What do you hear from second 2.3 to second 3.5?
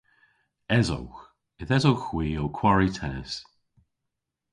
ow kwari tennis.